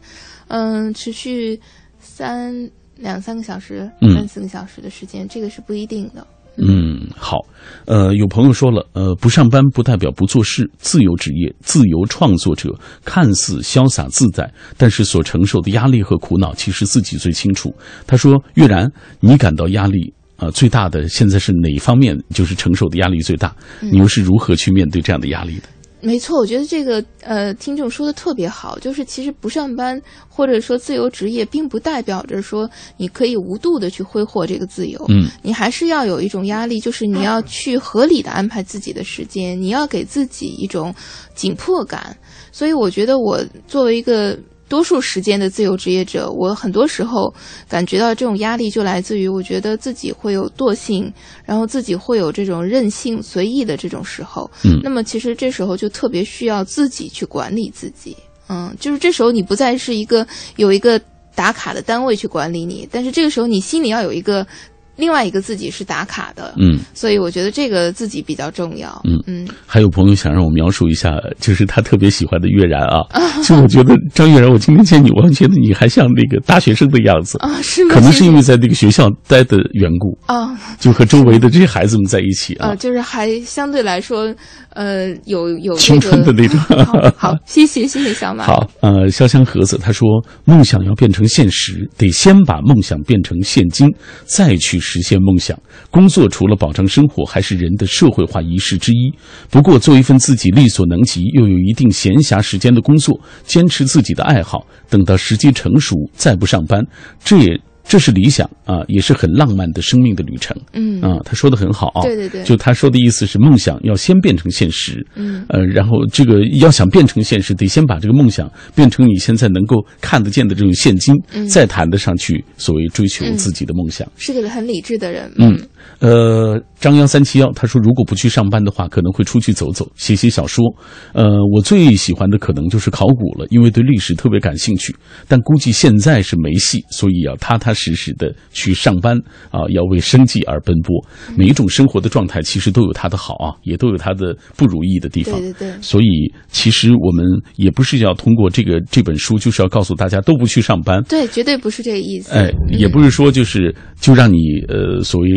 [0.47, 1.59] 嗯，持续
[1.99, 2.53] 三
[3.01, 6.25] 两三个小时、嗯三四个小时的时间，这个是不一定的。
[6.57, 7.37] 嗯，好，
[7.85, 17.73] 呃，有朋友说了，呃，不上班不代表不做事，自由职业、自由创作者看似潇洒自在，但是所承受的压力和苦恼，其实自己最清楚。
[18.05, 22.21] 他说：“月然，你感到压力呃最大的现在是哪一方面？
[22.31, 23.55] 就是承受的压力最大？
[23.79, 25.63] 你又是如何去面对这样的压力的？”
[26.01, 34.99] 没错，我觉得这个呃，听众说的特别好，就是其实不上班或者说自由职业，并不代表着说你可以无度的去挥霍这个自由。
[35.09, 40.93] 嗯，你还是要有一种压力，就是你要去合理的安排自己的时间，你要给自己一种
[41.35, 42.17] 紧迫感。
[42.51, 44.37] 所以我觉得我作为一个
[44.71, 47.33] 多数时间的自由职业者，我很多时候
[47.67, 51.11] 感觉到这种压力就来自于我觉得自己会有惰性，
[51.43, 54.49] 然后自己会有这种任性随意的这种时候。
[54.63, 58.15] 嗯那么其实这时候就特别需要自己去管理自己。
[58.47, 60.97] 嗯，就是这时候你不再是一个有一个
[61.35, 64.47] 打卡的单位去管理你，但是这个时候你心里要有一个
[64.95, 66.53] 另外一个自己是打卡的。
[66.57, 66.79] 嗯。
[66.93, 69.01] 所以我觉得这个自己比较重要。
[69.05, 73.01] 嗯嗯还有朋友想让我描述一下，就是他特别喜欢的月然啊。
[73.43, 77.95] 就我觉得张月然，我今天见你，我觉得你还像那个大学生的样子，啊，是吗？
[77.95, 84.33] 可能是因为在那个学校待的缘故，啊就和周围的这些孩子们在一起啊，啊，就是还相对来说，
[84.69, 86.31] 呃，有有这青春的。
[86.31, 86.59] 那种。
[86.85, 88.45] 好，好， 谢谢谢谢小马。
[88.45, 90.07] 好，呃，潇湘盒子他说，
[90.45, 93.87] 梦想要变成现实，得先把梦想变成现金，
[94.25, 95.57] 再去实现梦想。
[95.89, 99.09] 工作除了保障生活，还是人的社会化仪式之一。
[99.49, 106.83] 不过，做一份自己力所能及又有一定闲暇时间的工作，坚持自己的爱好，等到时机成熟再不上班，
[107.23, 107.61] 这也。
[107.91, 110.55] 这是理想啊，也是很浪漫的生命的旅程。
[110.71, 112.01] 嗯啊，他说的很好啊。
[112.03, 115.05] 对对对就他说的意思是，梦想要先变成现实。
[115.15, 124.09] 嗯呃，然后这个要想变成现实，得先把这个梦想变成你现在能够看得见的这种现金，嗯再谈得上去所谓追求自己的梦想。
[124.15, 125.29] 是个很理智的人。
[125.35, 125.59] 嗯，
[125.99, 130.63] 呃，张幺三七幺他说，如果不去上班的话，可能会出去走走，写写小说。
[131.11, 134.95] 呃，我最喜欢的可能就是考古了，因为对历史特别感兴趣。
[135.27, 139.17] 但估计现在是没戏，所以要踏踏实实的去上班
[139.49, 141.03] 啊，要为生计而奔波。
[141.35, 145.39] 每一种生活的状态其实都有它的好啊，也都有它的不如意的地方。
[145.39, 151.01] 对对对所以其实我们也不是要通过这个这本书，就是要告诉大家都不去上班。
[151.05, 152.31] 对，绝对不是这个意思。
[152.33, 155.29] 哎，嗯也不是说就是就让你呃所谓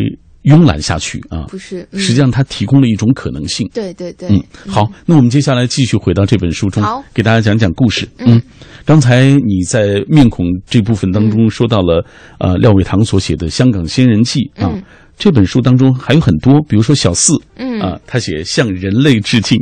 [0.43, 3.67] 慵懒下去啊，不是嗯实际上它提供了一种可能性。
[3.73, 4.29] 对对对。
[4.29, 8.07] 嗯，好，那我们接下来继续回到这本书中好，给大家讲讲故事。
[8.19, 8.41] 嗯，
[8.85, 12.05] 刚才你在面孔这部分当中说到了，
[12.39, 14.83] 呃，廖伟棠所写的《香港仙人记》啊，嗯
[15.17, 17.81] 这本书当中还有很多，比如说小四，嗯。
[17.81, 19.57] 啊，他写向人类致敬，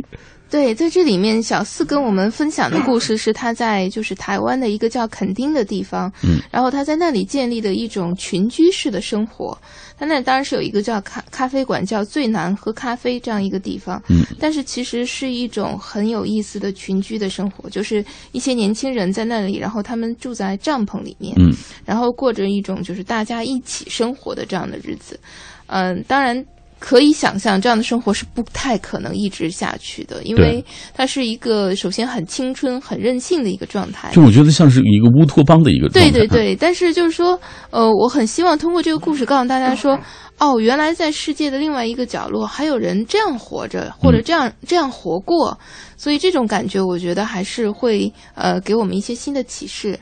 [0.53, 9.57] 对，在这里面，小四跟我们分享的故事是他在就是台湾的一个叫垦丁的地方，嗯，然后他在那里建立的一种群居式的生活。
[9.97, 21.51] 他那当然是有一个叫咖咖啡馆，叫最难喝咖啡这样一个地方，嗯，但是其实是一种很有意思的群居的生活，就是一些年轻人在那里，然后他们住在帐篷里面，嗯，
[21.83, 25.19] 然后过着一种就是大家一起生活的这样的日子。
[25.65, 26.45] 嗯，当然
[26.83, 30.61] 可以想象这样的生活是不太可能一直下去的，因为
[30.93, 34.11] 它是一个首先很青春、很任性的一个状态。
[34.11, 36.11] 就我觉得像是一个乌托邦的一个状态。
[36.11, 39.97] 对对对，但是就是说，呃，我很希望通过这个故事告诉大家说，
[40.39, 45.57] 哦，原来在世界的另外一个角落还有人这样活着，或者这样、这样活过，
[45.95, 49.97] 所以这种感觉，我觉得还是会呃给我们一些新的启示。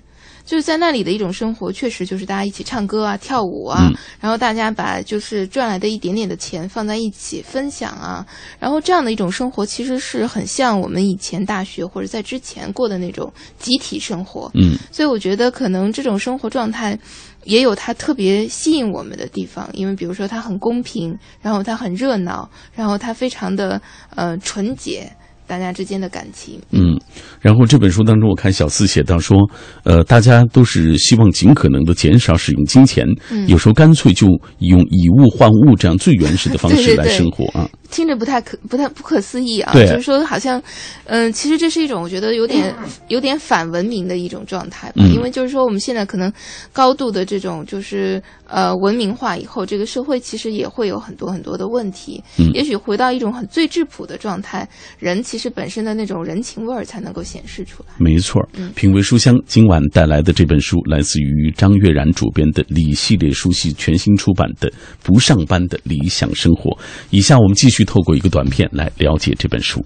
[0.51, 8.25] 就是在那里的一种生活，确实就是大家一起唱歌啊、跳舞啊，嗯然后大家把就是赚来的一点点的钱放在一起分享啊，
[8.59, 14.51] 然后这样的一种生活，其实是很像我们以前大学或者在之前过的那种集体生活。
[14.55, 16.99] 嗯，所以我觉得可能这种生活状态
[17.45, 23.81] 也有它特别吸引我们的地方，因为比如说它很公平，然后它很热闹，然后它非常的
[24.17, 25.09] 呃纯洁，
[25.51, 26.57] 大家之间的感情。
[26.71, 26.97] 嗯，
[27.41, 29.37] 然后这本书当中，我看小四写到说，
[29.83, 34.27] 呃，大家都是希望尽可能的减少使用金钱，嗯有时候干脆就
[34.59, 37.69] 用以物换物这样最原始的方式来对对对生活啊。
[37.91, 40.61] 听着不太可不太不可思议啊，就是说好像，
[41.05, 42.73] 嗯、其实这是一种我觉得有点
[43.09, 46.31] 有点反文明的一种状态吧，嗯因为就是说我们现在可能
[46.71, 57.93] 高度的这种就是呃文明化以后，这个社会其实也会有很多很多的问题，嗯也许回到一种很最质朴的状态，人其实本身的那种人情味儿才能够显示出来。
[57.97, 64.69] 没错嗯，品味书香今晚带来的这本书来自于张悦然主编的《李系列书系》全新出版的
[65.03, 66.71] 《不上班的理想生活》。
[67.09, 69.85] 以下我们继续透过一个短片来了解这本书。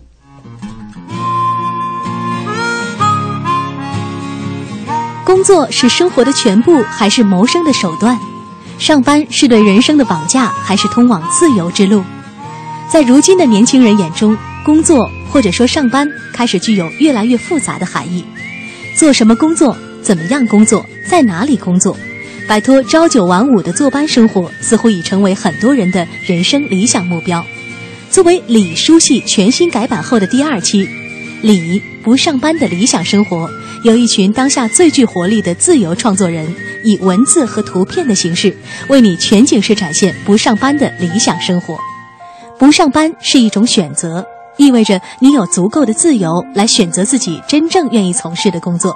[5.23, 8.17] 工作是生活的全部，还是谋生的手段？
[8.77, 12.03] 上班是对人生的绑架，还是通往自由之路？
[12.87, 18.23] 在如今的年轻人眼中，工作或者说上班开始具有越来越复杂的含义。
[18.95, 19.75] 做什么工作？
[20.03, 20.85] 怎么样工作？
[21.09, 21.97] 在哪里工作？
[22.47, 27.43] 摆脱朝九晚五的坐班生活，似乎已成为很多人的人生理想目标。
[28.15, 30.85] 作为李书系全新改版后的第二期，
[31.41, 33.45] 《李不上班的理想生活》，
[33.83, 36.47] 由一群当下最具活力的自由创作人，
[36.85, 38.55] 以文字和图片的形式，
[38.87, 41.77] 为你全景式展现不上班的理想生活。
[42.57, 44.25] 不上班是一种选择，
[44.55, 48.95] 意味着你有足够的自由来选择自己真正愿意从事的工作，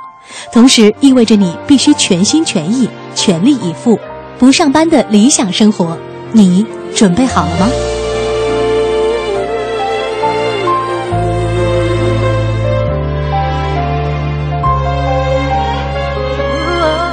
[0.53, 3.99] 同时意味着你必须全心全意、全力以赴。
[4.37, 5.97] 不上班的理想生活，
[6.31, 7.69] 你准备好了吗？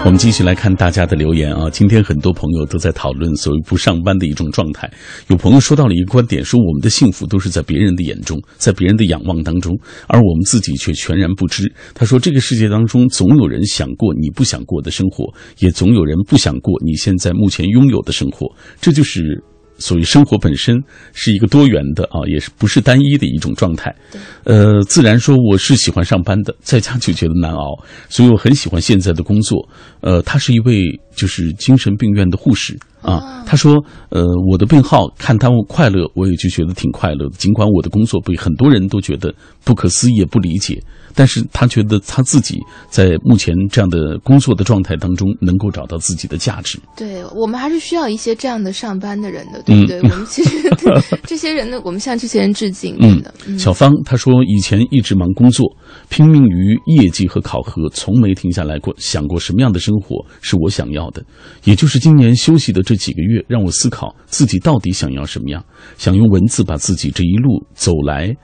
[0.06, 4.88] 我们继续来看大家的留言啊，今天很多朋友都在讨论所谓不上班的一种状态。
[5.26, 11.64] 有朋友说到了一个观点，说我们的幸福都是在别人的眼中，在别人的仰望当中，而我们自己却全然不知。
[11.92, 15.26] 他说，这个世界当中总有人想过你不想过的生活，
[15.58, 18.46] 也总有人不想过你现在目前拥有的生活。
[18.80, 19.42] 这就是。
[19.78, 20.76] 所以生活本身
[21.12, 23.94] 是一个多元的啊，也是不是单一的一种状态。
[24.44, 27.76] 呃，自然说我是喜欢上班的，在家就觉得难熬，
[28.08, 29.68] 所以我很喜欢现在的工作。
[30.00, 30.82] 呃，他是一位
[31.14, 33.44] 就是精神病院的护士啊。
[33.46, 33.74] 他说，
[34.10, 37.36] 呃，我的病号看他们快乐，我也就觉得挺快乐的。
[37.36, 39.34] 尽管我的工作被很多人都觉得
[39.64, 40.82] 不可思议、也不理解，
[41.16, 46.78] 但是他觉得他自己在目前这样的工作的状态当中，能够找到自己的价值。
[46.94, 49.98] 对我们还是需要一些这样的上班的人的，对不对？
[50.02, 50.70] 我们其实
[51.24, 52.94] 这些人呢，我们向这些人致敬。
[53.00, 55.66] 嗯的，小芳她说，以前一直忙工作，
[56.10, 61.24] 拼命于业绩和考核，从没停下来过，想过什么样的生活是我想要的。
[61.64, 65.64] 也就是今年休息的这几个月，让我思考自己到底想要什么样，
[65.96, 68.34] 想用文字把自己这一路走来。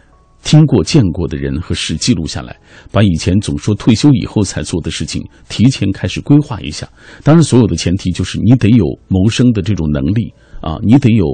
[0.43, 2.57] 听过、见过的人和事记录下来，
[2.91, 6.89] 把以前总说退休以后才做的事情提前开始规划一下。
[7.23, 11.25] 当然，所有的前提就是你得有谋生的这种能力啊，你得有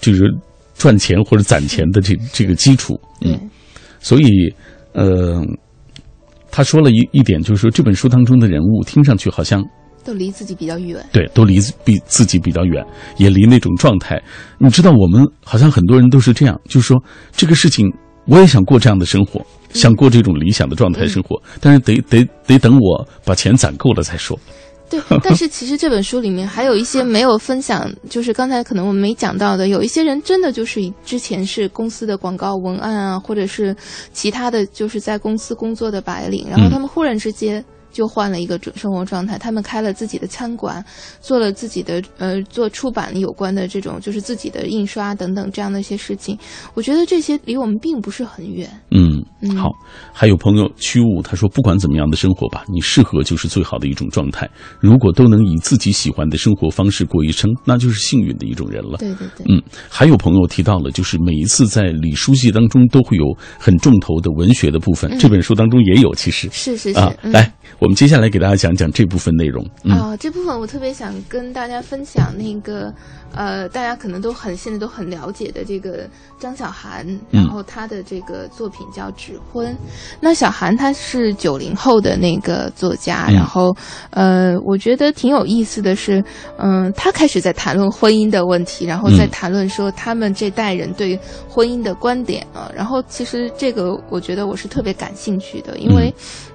[0.00, 0.32] 就是
[0.76, 2.98] 赚钱或者攒钱的这 这个基础。
[3.20, 3.38] 嗯，
[3.98, 4.28] 所以
[4.92, 5.44] 呃，
[6.50, 9.62] 他说了一一点，就是说这本书当中的人物听上去好像
[10.04, 12.84] 都离自己比较远，对，都离比自己比较远，
[13.16, 14.22] 也离那种状态。
[14.58, 17.92] 你知道，我们好像很多人都是这样，就是说这个事情。
[18.26, 24.38] 我也想过这样的生活，想过这种理想的状态生活，但是得得得等我把钱攒够了再说。
[24.88, 33.74] 对，但是其实这本书里面还有一些没有分享，就是刚才可能我们没讲到的，有一些人真的就是之前是公司的广告文案啊，或者是
[34.12, 37.64] 其他的就是在公司工作的白领，然后他们忽然之间。
[37.92, 40.84] 就换了一个生活状态，他们开了自己的餐馆，
[41.20, 46.36] 做了自己的呃做出版有关的这种就是自己的印刷等等这样的一些事情。
[46.74, 48.68] 我觉得这些离我们并不是很远。
[48.90, 49.22] 嗯，
[49.56, 49.70] 好。
[50.12, 54.48] 还有朋友虚无，他说不管怎么样的生活吧，你适合就是最好的一种状态。
[54.80, 58.98] 如果都能以自己喜欢的生活方式过一生，那就是幸运的一种人了。
[58.98, 59.46] 对对对。
[59.48, 63.24] 嗯，还有朋友提到了，就是每一次在李书记当中都会有
[63.58, 67.52] 很重头的文学的部分，这本书当中也有，其实是是啊，来。
[67.82, 69.60] 我们接下来给大家讲讲这部分内容。
[69.90, 72.94] 啊，这部分我特别想跟大家分享那个，
[73.34, 79.66] 呃，大家可能都很现在都很了解的这个张小涵，然后他的这个作品叫《指婚》。
[80.20, 83.76] 那小涵他是九零后的那个作家，然后
[84.10, 86.22] 呃，我觉得挺有意思的是，
[86.58, 91.18] 嗯，他开始在谈论婚姻的问题，然后在谈论说他们这代人对
[91.48, 96.14] 婚姻的观点啊，然后其实这个我觉得我是特别感兴趣的，因为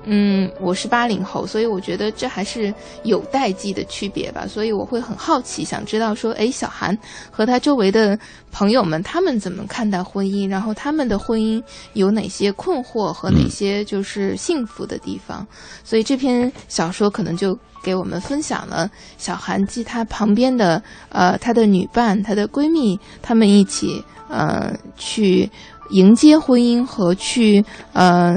[0.09, 1.21] 嗯，我是八零。
[1.21, 6.97] 后，所以我觉得这还是有代际的区别吧，所以我会很好奇，想知道说，哎，小韩
[7.29, 8.17] 和他周围的
[8.49, 10.49] 朋友们，他们怎么看待婚姻？
[10.49, 11.61] 然后他们的婚姻
[11.93, 15.45] 有哪些困惑和哪些就是幸福的地方？
[15.83, 25.49] 所以这篇小说可能就给我们分享了小韩及他旁边的呃他的女伴、他的闺蜜，他们一起呃去
[25.89, 28.33] 迎接婚姻和去呃。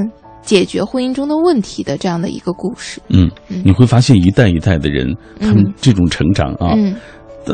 [0.50, 3.00] 解决婚姻中的问题的这样的一个故事。
[3.06, 3.30] 嗯，
[3.64, 6.96] 你会发现一代一代的人，他们这种成长啊，嗯，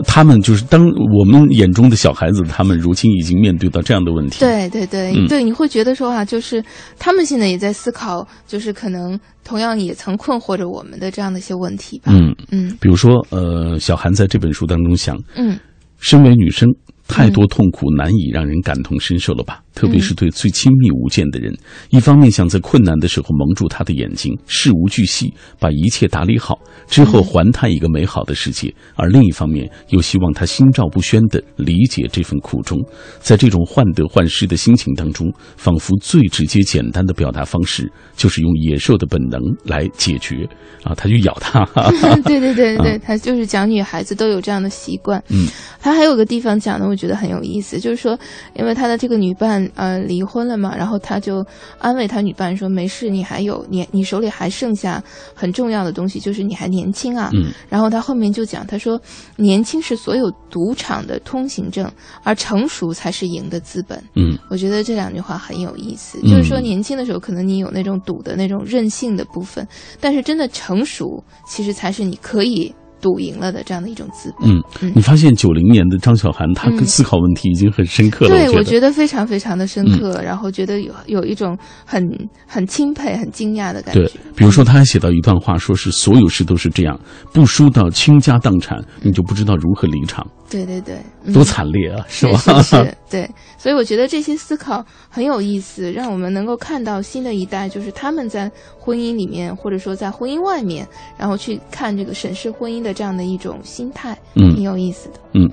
[0.06, 0.80] 他们就是当
[1.18, 4.40] 我们眼中的小孩子，他们如今已经面对到这样的问题。
[4.40, 6.64] 对对对对，你会觉得说啊，就是
[6.98, 12.10] 他们现在也在思考，就是可能同样也曾困惑着我们的这样的一些问题吧。
[12.14, 15.60] 嗯嗯，比如说呃，小韩在这本书当中想，嗯，
[16.00, 16.66] 身为女生。
[17.08, 19.62] 太多痛苦难以让人感同身受了吧？
[19.74, 21.54] 特别是对最亲密无间的人，
[21.90, 32.82] 一方面想在困难的时候蒙住他的眼睛，事无巨细，把一切打理好之后还他一个美好的世界；而另一方面又希望他心照不宣地理解这份苦衷。
[33.20, 40.48] 在这种患得患失的心情当中，仿佛最直接简单的表达方式就是用野兽的本能来解决。
[40.82, 41.64] 啊，他就咬他。
[42.24, 45.22] 对对对 对，他就是讲女孩子都有这样的习惯。
[45.28, 45.46] 嗯，
[45.80, 48.16] 他还有个地方讲的，我觉得很有意思，就是说，
[48.54, 51.44] 因为他的这个女伴呃离婚了嘛，然后他就
[51.78, 55.02] 安慰他女伴说：“没事，你还有你你手里还剩下
[55.34, 59.00] 很重要的东西，就是你还年轻啊。”嗯，然后他后面就讲，他说
[59.34, 61.90] ：“年轻是所有赌场的通行证，
[62.22, 69.66] 而成熟才是赢的资本。”嗯，我觉得这两句话很有意思，就是说年轻的时候可能你有那种赌的那种任性的部分，
[70.00, 70.76] 但是真的成。
[70.76, 74.50] 成熟其实才是你可以赌赢了的这样的一种资本。
[74.50, 78.30] 嗯，你发现九零年的张小涵，他思考问题已经很深刻了。
[78.30, 82.02] 对，我觉得非常非常的深刻，然后觉得有有一种很
[82.46, 84.02] 很钦佩、很惊讶的感觉。
[84.02, 86.98] 对，比如说他还写到一段话，说是所有事都是这样，
[87.32, 90.26] 不输到倾家荡产，你就不知道如何离场。
[90.48, 90.96] 对对对，
[91.32, 92.38] 多惨烈啊，是吧？
[92.38, 93.30] 是是，对。
[93.58, 100.86] 所以我觉得这些思考很有意思，让我们能够看到新的一代，就是他们在婚姻里面，或者说在婚姻外面，
[101.18, 105.14] 然后去看这个审视婚姻的这样的一种心态，嗯，挺有意思的。
[105.34, 105.50] 嗯，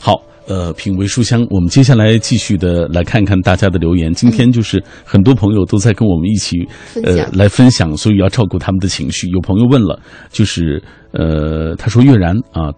[0.00, 4.12] 好，呃，品味书香，我们接下来继续的来看看大家的留言。
[4.12, 6.56] 今天就是很多朋友都在跟我们一起
[7.04, 9.28] 呃来分享，所以要照顾他们的情绪。
[9.28, 12.72] 有朋友问了，就是呃，他说月然啊。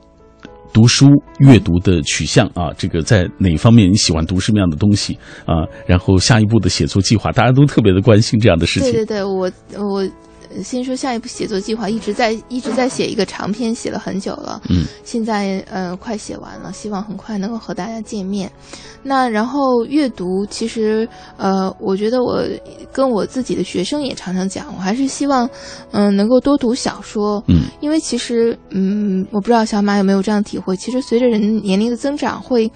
[0.76, 1.06] 读书
[1.38, 5.64] 阅读的取向啊，这个在哪方面你喜欢读什么样的东西啊？
[5.86, 8.92] 然后下一步的写作计划，大家都特别的关心这样的事情。
[8.92, 10.06] 对对对，我我。
[10.62, 14.60] 先说下一步写作计划，一直在一直在写一个长篇，写了很久了。
[14.68, 18.50] 嗯，现在呃快写完了，希望很快能够和大家见面。
[19.02, 22.42] 那然后阅读，其实呃，我觉得我
[22.92, 25.48] 跟我自己的学生也常常讲，我还是希望
[25.92, 27.42] 嗯能够多读小说。
[27.46, 32.70] 嗯，因为其实嗯，我不知道小马有没有这样体会，其实随着人年龄的增长，会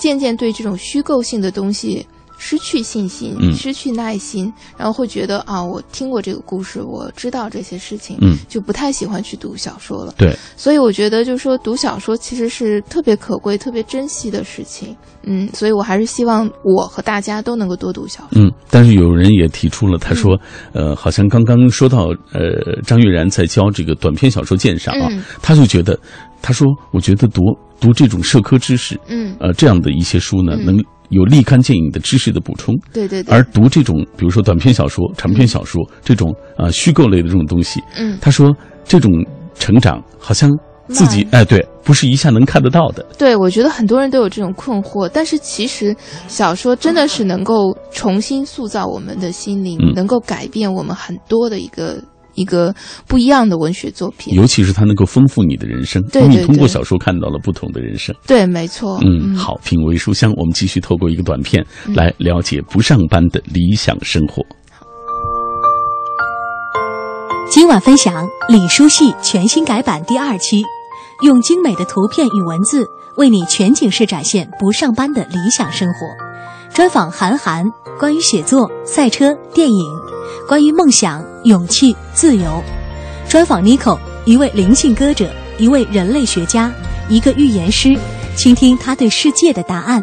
[0.00, 2.04] 渐渐对这种虚构性的东西。
[2.38, 10.14] 失去信心，失去耐心，然后会觉得啊，我听过这个故事，我知道这些事情，嗯，就不太喜欢去读小说了。
[10.16, 14.94] 对，所以我觉得，就是说读小说其实是特别可贵、特别珍惜的事情。
[15.28, 18.40] 嗯，所以我还是希望我和大家都能够多读小说。
[18.40, 20.38] 嗯，但是有人也提出了，他说，
[20.72, 25.10] 呃，好像刚刚说到，呃，张悦然在教这个短篇小说鉴赏啊，
[25.42, 25.98] 他就觉得，
[26.42, 27.42] 他说，我觉得读
[27.80, 30.80] 读这种社科知识，嗯，呃，这样的一些书呢，能。
[31.10, 33.34] 有立竿见影的知识的补充，对对对。
[33.34, 38.54] 而读这种，比如说短篇小说、长篇小说这种啊虚构类的这种东西，嗯，他说
[38.84, 39.12] 这种
[39.54, 40.50] 成长好像
[40.88, 43.04] 自己哎对，不是一下能看得到的。
[43.18, 45.94] 对，我觉得很多人都有这种困惑，但是其实
[46.28, 52.02] 小说真的是能够重新塑造我们的心灵，能够改变我们很多的一个。
[52.36, 52.72] 一个
[53.08, 58.14] 不一样的文学作品，尤其是它能够丰富你的人生，因为你通过小说看到了不同的人生。
[58.26, 59.00] 对，没错。
[59.02, 64.42] 嗯，好，品味书香，我们继续透过一个短片来了解不上班的理想生活。
[67.50, 70.62] 今晚分享李书系全新改版第二期，
[71.24, 72.84] 用精美的图片与文字
[73.16, 76.06] 为你全景式展现不上班的理想生活。
[76.74, 77.64] 专访韩寒，
[77.98, 79.86] 关于写作、赛车、电影。
[80.48, 82.60] 关于梦想、勇气、自由，
[83.28, 86.72] 专访 Nico，一位灵性歌者，一位人类学家，
[87.08, 87.96] 一个预言师，
[88.34, 90.02] 倾听他对世界的答案。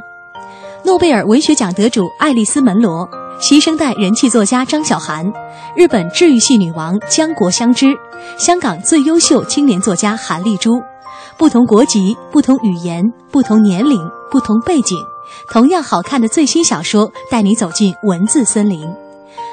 [0.85, 3.09] 诺贝尔文学奖得主爱丽丝·门罗，
[3.41, 5.25] 新生代人气作家张小涵，
[5.75, 7.93] 日本治愈系女王江国香织，
[8.37, 10.81] 香港最优秀青年作家韩丽珠。
[11.37, 13.99] 不同国籍、不同语言、不同年龄、
[14.31, 14.97] 不同背景，
[15.51, 18.87] 同样好看的最新小说，带你走进文字森林。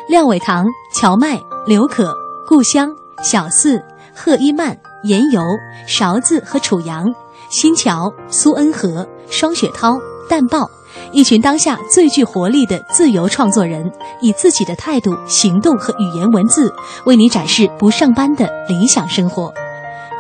[0.09, 2.19] 廖伟棠、荞麦、刘可、
[2.49, 3.81] 故乡、小四、
[4.13, 5.41] 贺一曼、严游、
[5.87, 7.05] 勺子和楚阳、
[7.49, 9.93] 新桥、苏恩和、双雪涛、
[10.29, 10.69] 淡豹，
[11.13, 13.89] 一群当下最具活力的自由创作人，
[14.21, 19.55] 以自己的态度、行动和语言文字，为你展示不上班的理想生活。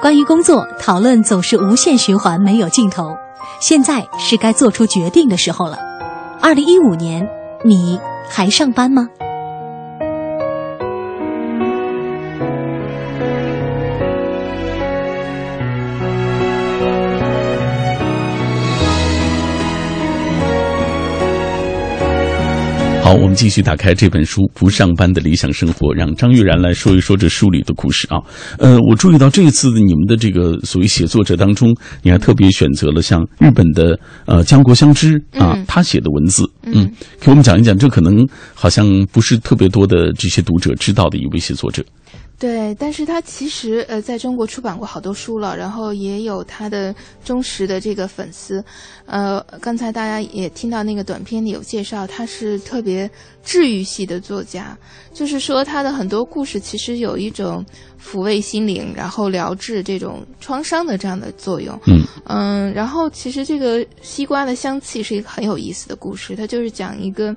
[0.01, 3.17] 关于工作讨论总是无限循环，没有尽头。
[3.59, 5.77] 现在是该做出决定的时候了。
[6.41, 7.27] 二零一五年，
[7.65, 7.99] 你
[8.29, 9.09] 还上班吗？
[23.11, 28.21] 好，我们继续打开这本书《不上班的理想生活》，让张玉然来说一说这书里的故事啊。
[28.57, 36.89] 呃，我注意到这一次你们的这个所谓写作者当中，你还特别选择了像日本的呃江国香织啊，他写的文字，嗯，
[37.21, 41.85] 给我们讲一讲，这可能好像不是特别多的这些读者知道的一位写作者。
[42.41, 48.65] 对，但是他其实呃，在中国出版过好多书了，然后也有他的忠实的这个粉丝。
[49.05, 53.09] 呃，刚才大家也听到那个短片里有介绍，他是特别
[53.45, 54.75] 治愈系的作家，
[55.13, 57.63] 就是说他的很多故事其实有一种
[58.03, 61.79] 抚慰心灵，然后疗治这种创伤的这样的作用。
[61.89, 67.37] 嗯嗯，然后其实这个西瓜的香气是一个很有意思的故事，它就是讲一个。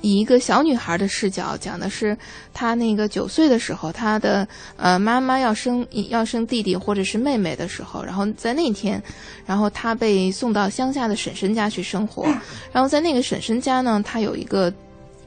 [0.00, 2.16] 以一个小女孩的视角讲的是，
[2.52, 4.46] 她那个九岁的时候，她的
[4.76, 9.02] 呃妈妈要生要生弟弟或者是妹妹的时候，然后在那天，
[9.46, 12.24] 然后她被送到乡下的婶婶家去生活，
[12.72, 14.72] 然后在那个婶婶家呢，她有一个。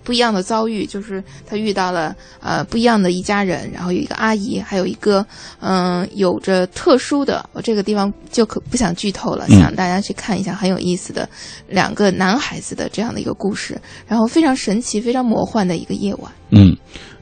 [0.04, 5.26] 不一样的遭遇，就是他遇到了呃不一样的一家人，然后有一个阿姨，还有一个
[5.60, 11.28] 嗯有着特殊的，我这个地方就可不想剧透了，想大家去看一下，很有意思的
[11.68, 16.32] 两个男孩子的这样的一个故事，然后非常神奇、非常魔幻的一个夜晚。
[16.52, 16.73] 嗯。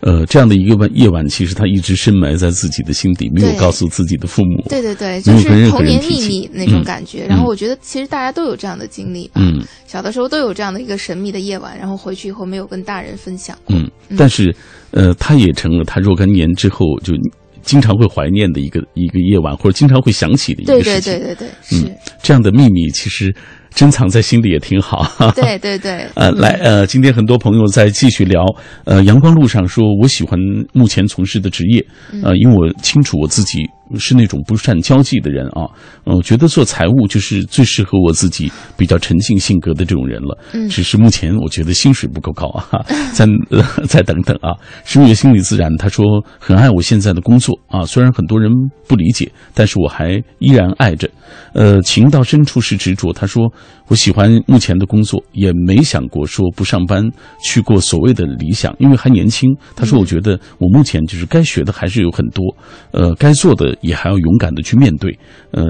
[0.01, 4.63] 呃，这样的一个晚夜晚，其实他一直深埋在自己的心底，没有告诉自己的父母。
[4.67, 7.25] 对对对，就是童年秘密那种感觉。
[7.27, 9.33] 然后我觉得，其实大家都有这样的经历吧。
[9.35, 13.55] 嗯，小的时候都有这样的一个神秘的夜晚，然后回去以后没有跟大人分享。
[13.67, 13.87] 嗯，
[14.17, 14.55] 但是，
[14.89, 17.13] 呃，他也成了他若干年之后就
[17.61, 21.13] 经常会怀念的一个一个夜晚，或者经常会想起的一个事情。
[21.13, 23.31] 对对对对对，是这样的秘密，其实。
[23.73, 25.05] 珍藏在心里也挺好。
[25.35, 26.05] 对对对。
[26.15, 28.43] 呃，来呃，今天很多朋友在继续聊。
[28.85, 30.37] 呃，阳光路上说，我喜欢
[30.73, 31.85] 目前从事的职业。
[32.21, 33.67] 呃，因为我清楚我自己
[33.99, 35.67] 是那种不善交际的人啊，
[36.05, 40.37] 嗯，我觉得做财务就是最适合我自己比较沉静性格的这种人了。
[40.53, 44.55] 嗯只是目前我觉得薪水不够高啊， 再、呃、再等等啊。
[44.85, 46.05] 十月心理自然他说
[46.39, 48.51] 很爱我现在的工作啊，虽然很多人
[48.87, 51.09] 不理解，但是我还依然爱着。
[51.53, 53.11] 呃，情到深处是执着。
[53.13, 53.51] 他说
[53.87, 57.03] 我喜欢目前的工作，也没想过说不上班
[57.43, 59.49] 去过所谓的理想，因为还年轻。
[59.75, 62.55] 他说我觉得我目前就是该学的还是有很多，
[62.91, 65.17] 呃，该做的也还要勇敢的去面对。
[65.51, 65.63] 呃，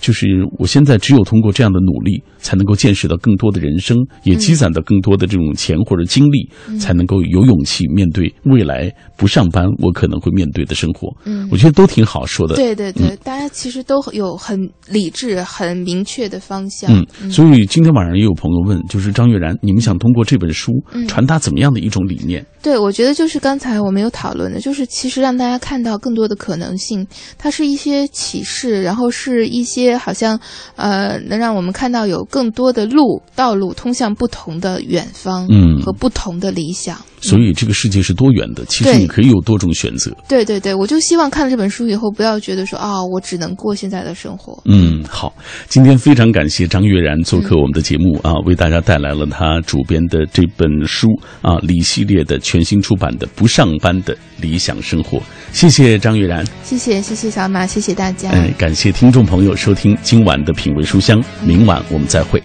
[0.00, 0.26] 就是
[0.58, 6.48] 我现在只有通过这样的努力，才能够见识到更多的人生，也积攒到更多的这种钱或者精力，
[6.78, 11.08] 才能够有勇气面对未来不上班我可能会面对的生活。
[11.24, 12.54] 嗯我觉得都挺好说的。
[12.54, 14.58] 对对对，嗯大家其实都有很
[14.88, 16.90] 理智、很明确的方向。
[17.22, 22.44] 嗯，所以今天晚上也有朋友问，就是张悦然，你们想通过这本书嗯传达怎么样的一种理念？
[22.62, 27.06] 对，我觉得就是刚才我们有讨论的，就是其实让大家看到更多的可能性，
[27.38, 30.40] 它是一些启示，然后是一些好像
[30.74, 36.98] 呃能让我们看到有更多的路道路通向不同的远方，嗯和不同的理想。
[37.26, 40.10] 所以这个世界是多元的，其实你可以有多种选择。
[40.28, 44.62] 对对对，我就希望看了这本书以后，不要觉得说啊、我只能过现在的生活。
[44.64, 45.34] 嗯，好，
[45.68, 51.08] 今天非常感谢张悦然做客我们的节目啊，为大家带来了他主编的这本书
[51.42, 55.18] 啊，李系列的全新出版的《不上班的理想生活》。
[55.52, 58.30] 谢谢张悦然，谢谢谢谢小马，谢谢大家。
[58.30, 62.42] 哎，感谢听众朋友收听今晚的品味书香，明晚我们再会。